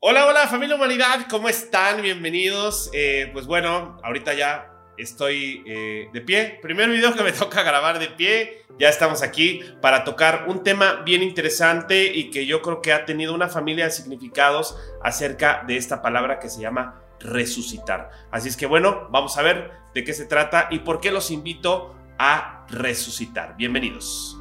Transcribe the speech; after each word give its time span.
Hola, 0.00 0.26
hola 0.26 0.46
familia 0.46 0.76
humanidad, 0.76 1.26
¿cómo 1.28 1.48
están? 1.48 2.02
Bienvenidos. 2.02 2.88
Eh, 2.92 3.30
pues 3.32 3.46
bueno, 3.46 3.98
ahorita 4.04 4.32
ya 4.32 4.70
estoy 4.96 5.64
eh, 5.66 6.08
de 6.12 6.20
pie. 6.20 6.60
Primer 6.62 6.88
video 6.88 7.16
que 7.16 7.24
me 7.24 7.32
toca 7.32 7.64
grabar 7.64 7.98
de 7.98 8.06
pie. 8.06 8.62
Ya 8.78 8.90
estamos 8.90 9.24
aquí 9.24 9.60
para 9.82 10.04
tocar 10.04 10.44
un 10.46 10.62
tema 10.62 11.02
bien 11.04 11.24
interesante 11.24 12.12
y 12.14 12.30
que 12.30 12.46
yo 12.46 12.62
creo 12.62 12.80
que 12.80 12.92
ha 12.92 13.06
tenido 13.06 13.34
una 13.34 13.48
familia 13.48 13.86
de 13.86 13.90
significados 13.90 14.78
acerca 15.02 15.64
de 15.66 15.76
esta 15.76 16.00
palabra 16.00 16.38
que 16.38 16.48
se 16.48 16.60
llama 16.60 17.02
resucitar. 17.18 18.10
Así 18.30 18.50
es 18.50 18.56
que 18.56 18.66
bueno, 18.66 19.08
vamos 19.10 19.36
a 19.36 19.42
ver 19.42 19.72
de 19.94 20.04
qué 20.04 20.14
se 20.14 20.26
trata 20.26 20.68
y 20.70 20.78
por 20.78 21.00
qué 21.00 21.10
los 21.10 21.32
invito 21.32 21.96
a 22.20 22.66
resucitar. 22.68 23.56
Bienvenidos. 23.56 24.37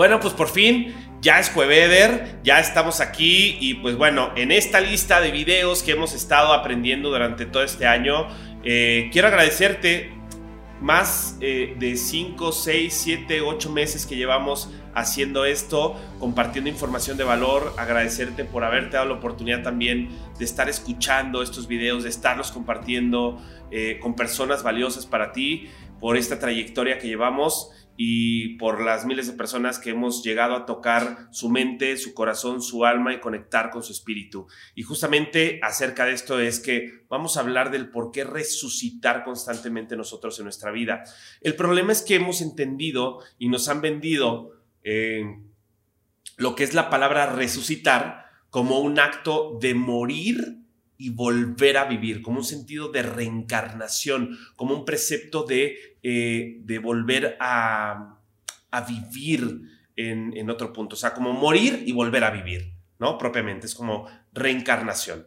Bueno, 0.00 0.18
pues 0.18 0.32
por 0.32 0.48
fin 0.48 0.94
ya 1.20 1.40
es 1.40 1.50
Jueveder, 1.50 2.38
ya 2.42 2.58
estamos 2.58 3.02
aquí 3.02 3.58
y 3.60 3.74
pues 3.74 3.96
bueno, 3.98 4.30
en 4.34 4.50
esta 4.50 4.80
lista 4.80 5.20
de 5.20 5.30
videos 5.30 5.82
que 5.82 5.90
hemos 5.90 6.14
estado 6.14 6.54
aprendiendo 6.54 7.10
durante 7.10 7.44
todo 7.44 7.62
este 7.62 7.86
año, 7.86 8.26
eh, 8.64 9.10
quiero 9.12 9.28
agradecerte 9.28 10.10
más 10.80 11.36
eh, 11.42 11.76
de 11.78 11.98
5, 11.98 12.50
6, 12.50 12.94
7, 12.94 13.42
8 13.42 13.70
meses 13.70 14.06
que 14.06 14.16
llevamos 14.16 14.70
haciendo 14.94 15.44
esto, 15.44 16.00
compartiendo 16.18 16.70
información 16.70 17.18
de 17.18 17.24
valor, 17.24 17.74
agradecerte 17.76 18.46
por 18.46 18.64
haberte 18.64 18.96
dado 18.96 19.10
la 19.10 19.14
oportunidad 19.16 19.62
también 19.62 20.08
de 20.38 20.44
estar 20.46 20.70
escuchando 20.70 21.42
estos 21.42 21.68
videos, 21.68 22.04
de 22.04 22.08
estarlos 22.08 22.50
compartiendo 22.52 23.38
eh, 23.70 23.98
con 24.00 24.16
personas 24.16 24.62
valiosas 24.62 25.04
para 25.04 25.32
ti, 25.32 25.68
por 26.00 26.16
esta 26.16 26.38
trayectoria 26.38 26.98
que 26.98 27.08
llevamos 27.08 27.70
y 28.02 28.56
por 28.56 28.80
las 28.82 29.04
miles 29.04 29.26
de 29.26 29.34
personas 29.34 29.78
que 29.78 29.90
hemos 29.90 30.24
llegado 30.24 30.56
a 30.56 30.64
tocar 30.64 31.28
su 31.32 31.50
mente, 31.50 31.98
su 31.98 32.14
corazón, 32.14 32.62
su 32.62 32.86
alma 32.86 33.12
y 33.12 33.20
conectar 33.20 33.68
con 33.68 33.82
su 33.82 33.92
espíritu. 33.92 34.46
Y 34.74 34.82
justamente 34.82 35.60
acerca 35.62 36.06
de 36.06 36.14
esto 36.14 36.40
es 36.40 36.60
que 36.60 37.04
vamos 37.10 37.36
a 37.36 37.40
hablar 37.40 37.70
del 37.70 37.90
por 37.90 38.10
qué 38.10 38.24
resucitar 38.24 39.22
constantemente 39.22 39.98
nosotros 39.98 40.38
en 40.38 40.44
nuestra 40.44 40.70
vida. 40.70 41.04
El 41.42 41.56
problema 41.56 41.92
es 41.92 42.00
que 42.00 42.14
hemos 42.14 42.40
entendido 42.40 43.18
y 43.38 43.50
nos 43.50 43.68
han 43.68 43.82
vendido 43.82 44.52
eh, 44.82 45.22
lo 46.38 46.54
que 46.54 46.64
es 46.64 46.72
la 46.72 46.88
palabra 46.88 47.26
resucitar 47.26 48.24
como 48.48 48.80
un 48.80 48.98
acto 48.98 49.58
de 49.60 49.74
morir 49.74 50.56
y 51.00 51.08
volver 51.08 51.78
a 51.78 51.86
vivir, 51.86 52.20
como 52.20 52.40
un 52.40 52.44
sentido 52.44 52.92
de 52.92 53.02
reencarnación, 53.02 54.38
como 54.54 54.74
un 54.74 54.84
precepto 54.84 55.44
de, 55.44 55.96
eh, 56.02 56.58
de 56.60 56.78
volver 56.78 57.38
a, 57.40 58.18
a 58.70 58.80
vivir 58.82 59.62
en, 59.96 60.36
en, 60.36 60.50
otro 60.50 60.74
punto, 60.74 60.96
o 60.96 60.98
sea, 60.98 61.14
como 61.14 61.32
morir 61.32 61.84
y 61.86 61.92
volver 61.92 62.22
a 62.22 62.30
vivir, 62.30 62.74
¿no? 62.98 63.16
Propiamente, 63.16 63.66
es 63.66 63.74
como 63.74 64.08
reencarnación. 64.34 65.26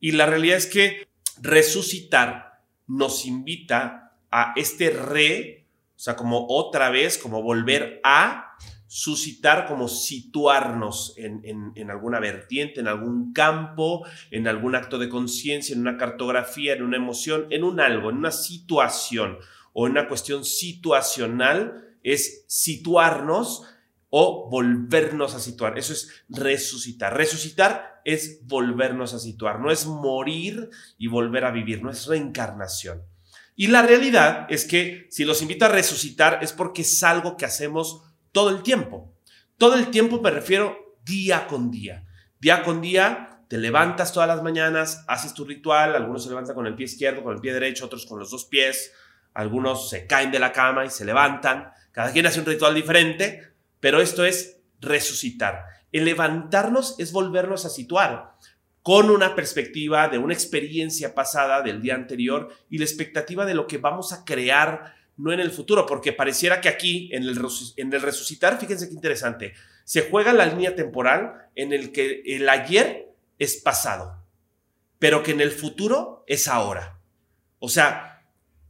Y 0.00 0.12
la 0.12 0.24
realidad 0.24 0.56
es 0.56 0.64
que 0.64 1.06
resucitar 1.42 2.62
nos 2.86 3.26
invita 3.26 4.16
a 4.30 4.54
este 4.56 4.88
re, 4.88 5.66
o 5.96 5.98
sea, 5.98 6.16
como 6.16 6.46
otra 6.48 6.88
vez, 6.88 7.18
como 7.18 7.42
volver 7.42 8.00
a 8.04 8.49
suscitar, 8.92 9.68
como 9.68 9.86
situarnos 9.86 11.14
en, 11.16 11.90
alguna 11.92 12.18
vertiente, 12.18 12.80
en 12.80 12.88
algún 12.88 13.32
campo, 13.32 14.04
en 14.32 14.48
algún 14.48 14.74
acto 14.74 14.98
de 14.98 15.08
conciencia, 15.08 15.76
en 15.76 15.82
una 15.82 15.96
cartografía, 15.96 16.72
en 16.72 16.82
una 16.82 16.96
emoción, 16.96 17.46
en 17.50 17.62
un 17.62 17.78
algo, 17.78 18.10
en 18.10 18.16
una 18.16 18.32
situación 18.32 19.38
o 19.74 19.86
en 19.86 19.92
una 19.92 20.08
cuestión 20.08 20.44
situacional, 20.44 21.94
es 22.02 22.44
situarnos 22.48 23.62
o 24.08 24.50
volvernos 24.50 25.36
a 25.36 25.38
situar. 25.38 25.78
Eso 25.78 25.92
es 25.92 26.24
resucitar. 26.28 27.16
Resucitar 27.16 28.02
es 28.04 28.44
volvernos 28.48 29.14
a 29.14 29.20
situar, 29.20 29.60
no 29.60 29.70
es 29.70 29.86
morir 29.86 30.68
y 30.98 31.06
volver 31.06 31.44
a 31.44 31.52
vivir, 31.52 31.80
no 31.80 31.92
es 31.92 32.06
reencarnación. 32.06 33.04
Y 33.54 33.68
la 33.68 33.82
realidad 33.82 34.48
es 34.48 34.64
que 34.64 35.06
si 35.10 35.24
los 35.24 35.42
invito 35.42 35.66
a 35.66 35.68
resucitar 35.68 36.40
es 36.42 36.52
porque 36.52 36.82
es 36.82 37.04
algo 37.04 37.36
que 37.36 37.44
hacemos 37.44 38.02
todo 38.32 38.50
el 38.50 38.62
tiempo. 38.62 39.14
Todo 39.58 39.74
el 39.74 39.90
tiempo 39.90 40.20
me 40.20 40.30
refiero 40.30 40.96
día 41.04 41.46
con 41.46 41.70
día. 41.70 42.04
Día 42.38 42.62
con 42.62 42.80
día 42.80 43.30
te 43.48 43.58
levantas 43.58 44.12
todas 44.12 44.28
las 44.28 44.42
mañanas, 44.42 45.04
haces 45.08 45.34
tu 45.34 45.44
ritual, 45.44 45.96
algunos 45.96 46.22
se 46.22 46.28
levantan 46.28 46.54
con 46.54 46.66
el 46.66 46.76
pie 46.76 46.86
izquierdo, 46.86 47.24
con 47.24 47.34
el 47.34 47.40
pie 47.40 47.52
derecho, 47.52 47.86
otros 47.86 48.06
con 48.06 48.18
los 48.18 48.30
dos 48.30 48.44
pies, 48.44 48.92
algunos 49.34 49.90
se 49.90 50.06
caen 50.06 50.30
de 50.30 50.38
la 50.38 50.52
cama 50.52 50.84
y 50.84 50.90
se 50.90 51.04
levantan, 51.04 51.72
cada 51.90 52.12
quien 52.12 52.26
hace 52.26 52.38
un 52.38 52.46
ritual 52.46 52.74
diferente, 52.74 53.52
pero 53.80 54.00
esto 54.00 54.24
es 54.24 54.60
resucitar. 54.80 55.64
El 55.90 56.04
levantarnos 56.04 56.94
es 57.00 57.10
volvernos 57.10 57.64
a 57.64 57.70
situar 57.70 58.36
con 58.82 59.10
una 59.10 59.34
perspectiva 59.34 60.08
de 60.08 60.18
una 60.18 60.32
experiencia 60.32 61.14
pasada 61.14 61.60
del 61.62 61.82
día 61.82 61.96
anterior 61.96 62.54
y 62.70 62.78
la 62.78 62.84
expectativa 62.84 63.44
de 63.44 63.54
lo 63.54 63.66
que 63.66 63.78
vamos 63.78 64.12
a 64.12 64.24
crear 64.24 64.94
no 65.20 65.32
en 65.32 65.40
el 65.40 65.50
futuro, 65.50 65.86
porque 65.86 66.12
pareciera 66.12 66.60
que 66.60 66.68
aquí, 66.68 67.10
en 67.12 67.24
el, 67.24 68.02
resucitar, 68.02 68.58
fíjense 68.58 68.88
qué 68.88 68.94
interesante, 68.94 69.54
se 69.84 70.08
juega 70.08 70.32
la 70.32 70.46
línea 70.46 70.74
temporal 70.74 71.48
en 71.54 71.72
el 71.72 71.92
que 71.92 72.22
el 72.24 72.48
ayer 72.48 73.12
es 73.38 73.56
pasado, 73.56 74.24
pero 74.98 75.22
que 75.22 75.32
en 75.32 75.40
el 75.40 75.50
futuro 75.50 76.24
es 76.26 76.48
ahora. 76.48 76.98
O 77.58 77.68
sea, 77.68 78.24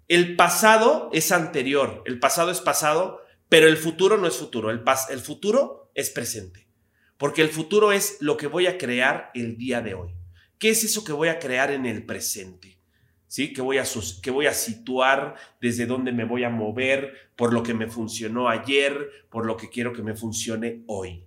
el 0.09 0.35
pasado 0.35 1.11
es 1.13 1.31
anterior, 1.31 2.03
el 2.07 2.19
pasado 2.19 2.51
es 2.51 2.61
pasado, 2.61 3.21
pero 3.49 3.69
el 3.69 3.77
futuro 3.77 4.17
no 4.17 4.27
es 4.27 4.37
futuro, 4.37 4.71
el, 4.71 4.83
el 5.11 5.21
futuro 5.21 5.93
es 5.95 6.11
presente, 6.11 6.67
porque 7.17 7.43
el 7.43 7.51
futuro 7.51 7.93
es 7.93 8.17
lo 8.21 8.37
que 8.37 8.49
voy 8.49 8.67
a 8.67 8.77
crear 8.77 9.31
el 9.35 9.57
día 9.57 9.83
de 9.83 9.95
hoy. 9.95 10.15
¿Qué 10.59 10.71
es 10.71 10.83
eso 10.85 11.05
que 11.05 11.13
voy 11.13 11.29
a 11.29 11.39
crear 11.39 11.71
en 11.71 11.87
el 11.87 12.05
presente? 12.05 12.80
¿Sí? 13.31 13.53
Que 13.53 13.63
voy, 13.63 13.79
a, 13.79 13.85
que 14.23 14.31
voy 14.33 14.47
a 14.47 14.53
situar, 14.53 15.37
desde 15.61 15.87
dónde 15.87 16.11
me 16.11 16.25
voy 16.25 16.43
a 16.43 16.51
mover, 16.51 17.31
por 17.37 17.53
lo 17.53 17.63
que 17.63 17.75
me 17.75 17.87
funcionó 17.87 18.49
ayer, 18.49 19.09
por 19.31 19.47
lo 19.47 19.57
que 19.57 19.69
quiero 19.69 19.93
que 19.93 20.03
me 20.03 20.17
funcione 20.17 20.83
hoy. 20.89 21.23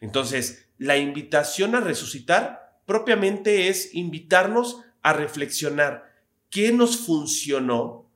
Entonces, 0.00 0.68
la 0.78 0.96
invitación 0.96 1.74
a 1.74 1.80
resucitar 1.80 2.78
propiamente 2.86 3.66
es 3.66 3.92
invitarnos 3.96 4.80
a 5.02 5.12
reflexionar 5.12 6.14
qué 6.50 6.70
nos 6.70 6.98
funcionó 6.98 8.08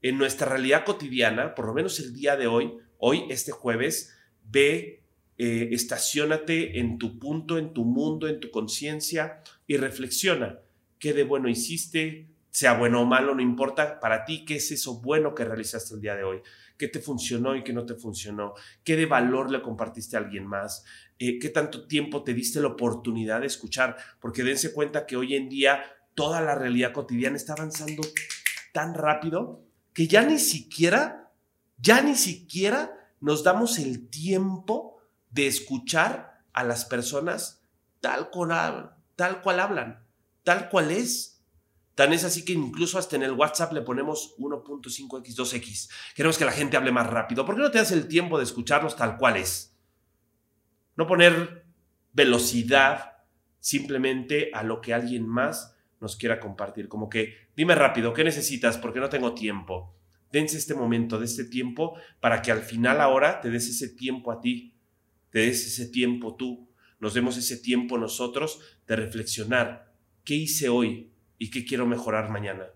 en 0.00 0.16
nuestra 0.16 0.48
realidad 0.48 0.84
cotidiana, 0.84 1.56
por 1.56 1.66
lo 1.66 1.74
menos 1.74 1.98
el 1.98 2.14
día 2.14 2.36
de 2.36 2.46
hoy, 2.46 2.72
hoy, 2.98 3.24
este 3.30 3.50
jueves, 3.50 4.16
ve, 4.44 5.02
eh, 5.38 5.70
estacionate 5.72 6.78
en 6.78 6.98
tu 6.98 7.18
punto, 7.18 7.58
en 7.58 7.72
tu 7.72 7.84
mundo, 7.84 8.28
en 8.28 8.38
tu 8.38 8.52
conciencia 8.52 9.42
y 9.66 9.76
reflexiona. 9.76 10.60
Qué 11.00 11.12
de 11.14 11.24
bueno 11.24 11.48
hiciste, 11.48 12.28
sea 12.56 12.72
bueno 12.72 13.02
o 13.02 13.04
malo, 13.04 13.34
no 13.34 13.42
importa 13.42 14.00
para 14.00 14.24
ti 14.24 14.46
qué 14.46 14.56
es 14.56 14.70
eso 14.70 14.98
bueno 15.02 15.34
que 15.34 15.44
realizaste 15.44 15.94
el 15.94 16.00
día 16.00 16.16
de 16.16 16.24
hoy, 16.24 16.40
qué 16.78 16.88
te 16.88 17.00
funcionó 17.00 17.54
y 17.54 17.62
qué 17.62 17.74
no 17.74 17.84
te 17.84 17.96
funcionó, 17.96 18.54
qué 18.82 18.96
de 18.96 19.04
valor 19.04 19.50
le 19.50 19.60
compartiste 19.60 20.16
a 20.16 20.20
alguien 20.20 20.46
más, 20.46 20.82
eh, 21.18 21.38
qué 21.38 21.50
tanto 21.50 21.86
tiempo 21.86 22.24
te 22.24 22.32
diste 22.32 22.62
la 22.62 22.68
oportunidad 22.68 23.42
de 23.42 23.48
escuchar, 23.48 23.98
porque 24.22 24.42
dense 24.42 24.72
cuenta 24.72 25.04
que 25.04 25.18
hoy 25.18 25.34
en 25.34 25.50
día 25.50 25.84
toda 26.14 26.40
la 26.40 26.54
realidad 26.54 26.94
cotidiana 26.94 27.36
está 27.36 27.52
avanzando 27.52 28.00
tan 28.72 28.94
rápido 28.94 29.62
que 29.92 30.08
ya 30.08 30.22
ni 30.22 30.38
siquiera, 30.38 31.30
ya 31.76 32.00
ni 32.00 32.14
siquiera 32.14 33.12
nos 33.20 33.44
damos 33.44 33.78
el 33.78 34.08
tiempo 34.08 34.96
de 35.28 35.46
escuchar 35.46 36.40
a 36.54 36.64
las 36.64 36.86
personas 36.86 37.60
tal 38.00 38.30
cual, 38.30 38.96
tal 39.14 39.42
cual 39.42 39.60
hablan, 39.60 40.06
tal 40.42 40.70
cual 40.70 40.90
es. 40.90 41.35
Tan 41.96 42.12
es 42.12 42.24
así 42.24 42.44
que 42.44 42.52
incluso 42.52 42.98
hasta 42.98 43.16
en 43.16 43.22
el 43.22 43.32
WhatsApp 43.32 43.72
le 43.72 43.80
ponemos 43.80 44.36
1.5x, 44.36 45.34
2x. 45.34 45.90
Queremos 46.14 46.36
que 46.36 46.44
la 46.44 46.52
gente 46.52 46.76
hable 46.76 46.92
más 46.92 47.06
rápido. 47.06 47.46
¿Por 47.46 47.56
qué 47.56 47.62
no 47.62 47.70
te 47.70 47.78
das 47.78 47.90
el 47.90 48.06
tiempo 48.06 48.36
de 48.36 48.44
escucharlos 48.44 48.96
tal 48.96 49.16
cual 49.16 49.38
es? 49.38 49.74
No 50.94 51.06
poner 51.06 51.64
velocidad 52.12 53.14
simplemente 53.60 54.50
a 54.52 54.62
lo 54.62 54.82
que 54.82 54.92
alguien 54.92 55.26
más 55.26 55.74
nos 55.98 56.16
quiera 56.16 56.38
compartir. 56.38 56.86
Como 56.86 57.08
que, 57.08 57.48
dime 57.56 57.74
rápido, 57.74 58.12
¿qué 58.12 58.24
necesitas? 58.24 58.76
Porque 58.76 59.00
no 59.00 59.08
tengo 59.08 59.32
tiempo. 59.32 59.96
Dense 60.30 60.58
este 60.58 60.74
momento 60.74 61.18
de 61.18 61.24
este 61.24 61.44
tiempo 61.44 61.98
para 62.20 62.42
que 62.42 62.52
al 62.52 62.60
final 62.60 63.00
ahora 63.00 63.40
te 63.40 63.48
des 63.48 63.70
ese 63.70 63.88
tiempo 63.88 64.30
a 64.30 64.42
ti. 64.42 64.74
Te 65.30 65.38
des 65.38 65.66
ese 65.66 65.88
tiempo 65.88 66.36
tú. 66.36 66.68
Nos 67.00 67.14
demos 67.14 67.38
ese 67.38 67.56
tiempo 67.56 67.96
nosotros 67.96 68.60
de 68.86 68.96
reflexionar. 68.96 69.94
¿Qué 70.24 70.34
hice 70.34 70.68
hoy? 70.68 71.15
Y 71.38 71.50
qué 71.50 71.64
quiero 71.64 71.86
mejorar 71.86 72.30
mañana. 72.30 72.66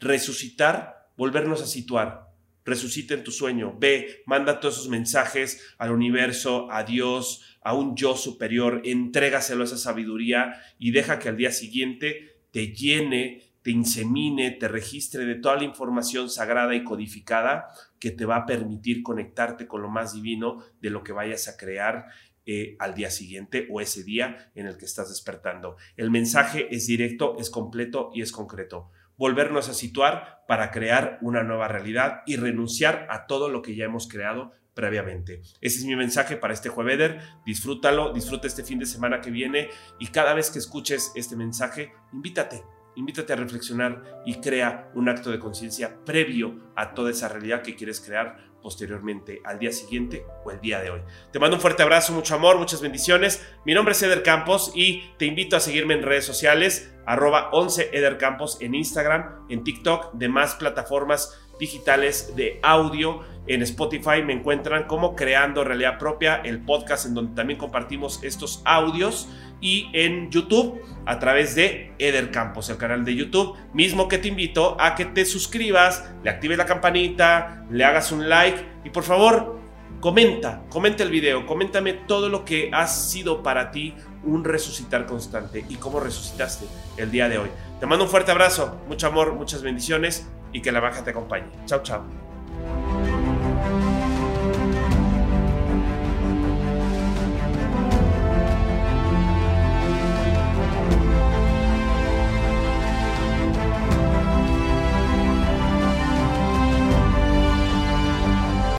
Resucitar, 0.00 1.10
volvernos 1.16 1.62
a 1.62 1.66
situar. 1.66 2.26
Resucita 2.64 3.14
en 3.14 3.24
tu 3.24 3.30
sueño. 3.30 3.76
Ve, 3.78 4.22
manda 4.26 4.60
todos 4.60 4.74
esos 4.74 4.88
mensajes 4.88 5.74
al 5.78 5.92
universo, 5.92 6.70
a 6.70 6.82
Dios, 6.82 7.58
a 7.62 7.74
un 7.74 7.96
yo 7.96 8.16
superior. 8.16 8.82
Entrégaselo 8.84 9.62
a 9.62 9.66
esa 9.66 9.78
sabiduría 9.78 10.60
y 10.78 10.90
deja 10.90 11.18
que 11.18 11.28
al 11.28 11.36
día 11.36 11.52
siguiente 11.52 12.40
te 12.50 12.68
llene, 12.74 13.42
te 13.62 13.70
insemine, 13.70 14.52
te 14.52 14.68
registre 14.68 15.24
de 15.24 15.34
toda 15.34 15.56
la 15.56 15.64
información 15.64 16.30
sagrada 16.30 16.74
y 16.74 16.84
codificada 16.84 17.66
que 17.98 18.10
te 18.10 18.24
va 18.24 18.36
a 18.36 18.46
permitir 18.46 19.02
conectarte 19.02 19.66
con 19.66 19.82
lo 19.82 19.88
más 19.88 20.14
divino 20.14 20.62
de 20.80 20.90
lo 20.90 21.02
que 21.02 21.12
vayas 21.12 21.48
a 21.48 21.56
crear 21.56 22.06
eh, 22.46 22.76
al 22.78 22.94
día 22.94 23.10
siguiente 23.10 23.66
o 23.70 23.80
ese 23.80 24.04
día 24.04 24.50
en 24.54 24.66
el 24.66 24.76
que 24.76 24.84
estás 24.84 25.08
despertando. 25.08 25.76
El 25.96 26.10
mensaje 26.10 26.68
es 26.70 26.86
directo, 26.86 27.36
es 27.38 27.50
completo 27.50 28.10
y 28.14 28.22
es 28.22 28.32
concreto. 28.32 28.90
Volvernos 29.16 29.68
a 29.68 29.74
situar 29.74 30.44
para 30.46 30.70
crear 30.70 31.18
una 31.22 31.42
nueva 31.42 31.68
realidad 31.68 32.22
y 32.26 32.36
renunciar 32.36 33.06
a 33.10 33.26
todo 33.26 33.48
lo 33.48 33.62
que 33.62 33.74
ya 33.74 33.86
hemos 33.86 34.08
creado 34.08 34.52
previamente. 34.74 35.40
Ese 35.60 35.78
es 35.78 35.84
mi 35.86 35.96
mensaje 35.96 36.36
para 36.36 36.52
este 36.54 36.68
jueves. 36.68 37.20
Disfrútalo, 37.44 38.12
disfruta 38.12 38.46
este 38.46 38.62
fin 38.62 38.78
de 38.78 38.86
semana 38.86 39.20
que 39.20 39.30
viene 39.30 39.70
y 39.98 40.08
cada 40.08 40.34
vez 40.34 40.50
que 40.50 40.58
escuches 40.58 41.12
este 41.16 41.34
mensaje, 41.34 41.92
invítate, 42.12 42.62
invítate 42.96 43.32
a 43.32 43.36
reflexionar 43.36 44.22
y 44.26 44.40
crea 44.40 44.90
un 44.94 45.08
acto 45.08 45.30
de 45.30 45.38
conciencia 45.38 45.96
previo 46.04 46.72
a 46.74 46.94
toda 46.94 47.10
esa 47.10 47.28
realidad 47.28 47.62
que 47.62 47.76
quieres 47.76 48.00
crear 48.00 48.46
posteriormente, 48.62 49.40
al 49.44 49.60
día 49.60 49.70
siguiente 49.70 50.24
o 50.44 50.50
el 50.50 50.60
día 50.60 50.80
de 50.80 50.90
hoy. 50.90 51.00
Te 51.32 51.38
mando 51.38 51.54
un 51.56 51.62
fuerte 51.62 51.84
abrazo, 51.84 52.12
mucho 52.12 52.34
amor, 52.34 52.58
muchas 52.58 52.80
bendiciones. 52.80 53.46
Mi 53.64 53.74
nombre 53.74 53.92
es 53.92 54.02
Eder 54.02 54.24
Campos 54.24 54.72
y 54.74 55.04
te 55.18 55.26
invito 55.26 55.56
a 55.56 55.60
seguirme 55.60 55.94
en 55.94 56.02
redes 56.02 56.24
sociales, 56.24 56.92
arroba 57.06 57.48
11 57.52 57.90
Eder 57.92 58.18
Campos 58.18 58.58
en 58.60 58.74
Instagram, 58.74 59.46
en 59.48 59.64
TikTok, 59.64 60.12
demás 60.14 60.56
plataformas 60.56 61.40
digitales 61.58 62.34
de 62.36 62.60
audio. 62.62 63.20
En 63.46 63.62
Spotify 63.62 64.22
me 64.24 64.32
encuentran 64.32 64.84
como 64.84 65.14
Creando 65.14 65.64
Realidad 65.64 65.98
Propia, 65.98 66.36
el 66.44 66.60
podcast 66.60 67.06
en 67.06 67.14
donde 67.14 67.34
también 67.34 67.58
compartimos 67.58 68.22
estos 68.22 68.60
audios. 68.64 69.28
Y 69.60 69.88
en 69.94 70.30
YouTube 70.30 70.82
a 71.06 71.18
través 71.18 71.54
de 71.54 71.94
Eder 71.98 72.30
Campos, 72.30 72.68
el 72.68 72.76
canal 72.76 73.04
de 73.04 73.14
YouTube, 73.14 73.56
mismo 73.72 74.08
que 74.08 74.18
te 74.18 74.28
invito 74.28 74.76
a 74.78 74.94
que 74.94 75.06
te 75.06 75.24
suscribas, 75.24 76.12
le 76.22 76.30
actives 76.30 76.58
la 76.58 76.66
campanita, 76.66 77.64
le 77.70 77.84
hagas 77.84 78.12
un 78.12 78.28
like 78.28 78.62
y 78.84 78.90
por 78.90 79.04
favor 79.04 79.58
comenta, 80.00 80.64
comenta 80.68 81.02
el 81.04 81.10
video, 81.10 81.46
coméntame 81.46 81.94
todo 81.94 82.28
lo 82.28 82.44
que 82.44 82.70
ha 82.72 82.86
sido 82.86 83.42
para 83.42 83.70
ti 83.70 83.94
un 84.26 84.44
resucitar 84.44 85.06
constante 85.06 85.64
y 85.68 85.76
cómo 85.76 86.00
resucitaste 86.00 86.66
el 86.96 87.10
día 87.10 87.28
de 87.28 87.38
hoy. 87.38 87.50
Te 87.80 87.86
mando 87.86 88.04
un 88.04 88.10
fuerte 88.10 88.32
abrazo, 88.32 88.80
mucho 88.88 89.06
amor, 89.06 89.34
muchas 89.34 89.62
bendiciones 89.62 90.26
y 90.52 90.60
que 90.60 90.72
la 90.72 90.80
baja 90.80 91.04
te 91.04 91.10
acompañe. 91.10 91.50
Chao, 91.66 91.82
chao. 91.82 92.25